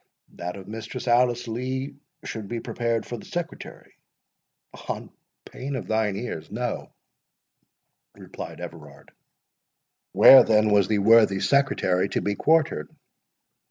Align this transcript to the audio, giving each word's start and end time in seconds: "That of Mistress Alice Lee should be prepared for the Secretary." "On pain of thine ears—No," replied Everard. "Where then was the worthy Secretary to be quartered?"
"That 0.33 0.55
of 0.55 0.67
Mistress 0.67 1.07
Alice 1.07 1.47
Lee 1.47 1.95
should 2.23 2.47
be 2.47 2.59
prepared 2.59 3.05
for 3.05 3.17
the 3.17 3.25
Secretary." 3.25 3.93
"On 4.89 5.11
pain 5.45 5.75
of 5.75 5.85
thine 5.85 6.15
ears—No," 6.15 6.91
replied 8.15 8.59
Everard. 8.61 9.11
"Where 10.13 10.43
then 10.43 10.71
was 10.71 10.87
the 10.87 10.97
worthy 10.97 11.39
Secretary 11.39 12.09
to 12.09 12.21
be 12.21 12.33
quartered?" 12.33 12.89